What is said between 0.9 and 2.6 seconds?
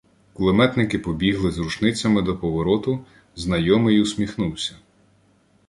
побігли з рушницями до